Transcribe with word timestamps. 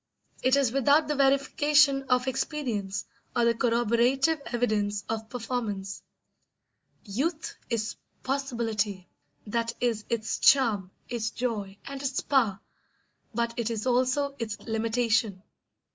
It 0.41 0.55
is 0.55 0.71
without 0.71 1.07
the 1.07 1.13
verification 1.13 2.01
of 2.09 2.27
experience 2.27 3.05
or 3.35 3.45
the 3.45 3.53
corroborative 3.53 4.41
evidence 4.47 5.03
of 5.07 5.29
performance. 5.29 6.01
Youth 7.03 7.55
is 7.69 7.97
possibility; 8.23 9.09
that 9.45 9.75
is 9.79 10.05
its 10.09 10.39
charm, 10.39 10.89
its 11.07 11.29
joy, 11.29 11.77
and 11.85 12.01
its 12.01 12.19
power; 12.21 12.59
but 13.35 13.53
it 13.57 13.69
is 13.69 13.85
also 13.85 14.35
its 14.39 14.59
limitation. 14.61 15.43